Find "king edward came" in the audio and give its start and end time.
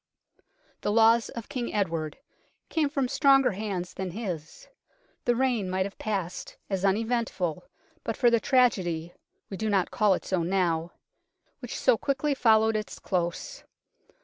1.47-2.89